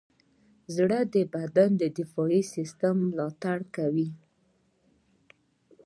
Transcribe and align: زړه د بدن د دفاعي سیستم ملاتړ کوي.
زړه 0.75 0.99
د 1.13 1.15
بدن 1.35 1.69
د 1.81 1.83
دفاعي 1.99 2.41
سیستم 2.53 2.95
ملاتړ 3.09 3.57
کوي. 3.75 4.09